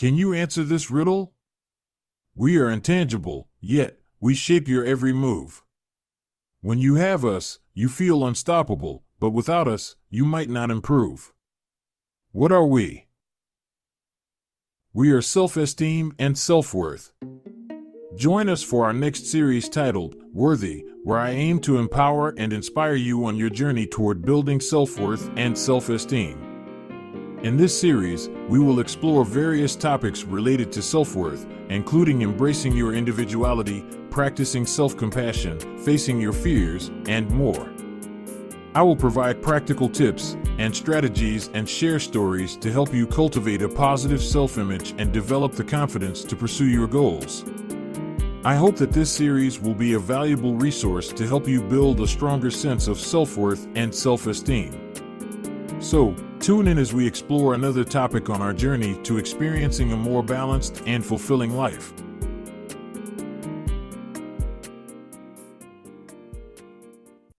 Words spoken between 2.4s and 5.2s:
are intangible, yet we shape your every